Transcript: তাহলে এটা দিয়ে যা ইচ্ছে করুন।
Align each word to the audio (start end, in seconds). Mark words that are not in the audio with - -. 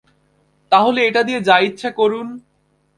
তাহলে 0.71 0.99
এটা 1.07 1.21
দিয়ে 1.23 1.39
যা 1.41 1.57
ইচ্ছে 1.59 1.89
করুন। 1.99 2.27